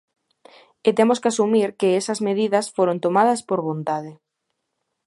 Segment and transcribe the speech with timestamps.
[0.87, 4.11] E temos que asumir que esas medidas foron tomadas por vontade.